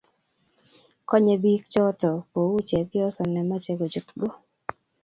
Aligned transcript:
igonyi 1.01 1.33
biik 1.41 1.63
choto 1.73 2.09
kuu 2.31 2.57
chepyoso 2.67 3.21
ne 3.27 3.41
mache 3.49 3.71
kochut 3.79 4.09
go 4.19 4.29